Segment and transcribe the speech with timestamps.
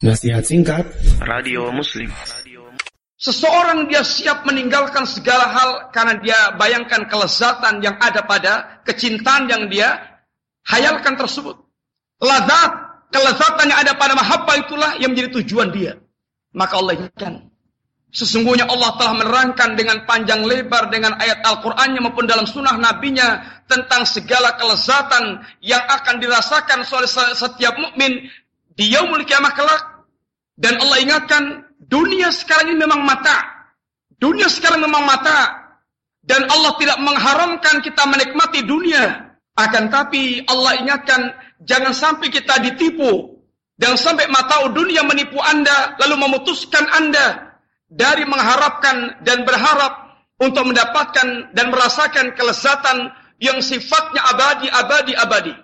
[0.00, 0.88] Nasihat singkat
[1.28, 2.08] Radio Muslim.
[3.20, 9.68] Seseorang dia siap meninggalkan segala hal karena dia bayangkan kelezatan yang ada pada kecintaan yang
[9.68, 10.00] dia
[10.64, 11.52] hayalkan tersebut.
[12.16, 12.72] Lazat,
[13.12, 15.92] kelezatan yang ada pada mahabbah itulah yang menjadi tujuan dia.
[16.56, 17.52] Maka Allah ingatkan.
[18.08, 24.08] Sesungguhnya Allah telah menerangkan dengan panjang lebar dengan ayat Al-Qur'annya maupun dalam sunnah nabinya tentang
[24.08, 28.32] segala kelezatan yang akan dirasakan oleh setiap mukmin
[28.80, 29.89] di yaumul kiamah kelak
[30.60, 31.42] dan Allah ingatkan,
[31.88, 33.40] dunia sekarang ini memang mata.
[34.20, 35.56] Dunia sekarang memang mata.
[36.20, 39.32] Dan Allah tidak mengharamkan kita menikmati dunia.
[39.56, 41.32] Akan tapi Allah ingatkan,
[41.64, 43.40] jangan sampai kita ditipu.
[43.80, 47.56] Jangan sampai mata dunia menipu Anda, lalu memutuskan Anda
[47.88, 50.12] dari mengharapkan dan berharap
[50.44, 53.08] untuk mendapatkan dan merasakan kelezatan
[53.40, 55.54] yang sifatnya abadi, abadi, abadi.